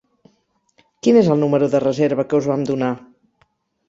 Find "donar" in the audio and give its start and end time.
2.71-2.91